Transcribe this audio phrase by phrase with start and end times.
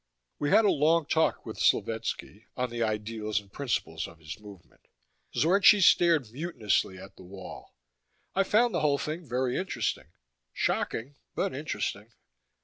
[0.39, 4.87] We had a long talk with Slovetski, on the ideals and principles of his movement.
[5.35, 7.75] Zorchi stared mutinously at the wall.
[8.33, 10.07] I found the whole thing very interesting
[10.53, 12.11] shocking, but interesting.